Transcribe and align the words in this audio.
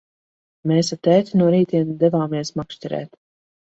Mēs 0.71 0.89
ar 0.95 1.01
tēti 1.09 1.43
no 1.43 1.51
rītiem 1.59 1.95
devāmies 2.07 2.57
makšķerēt. 2.61 3.19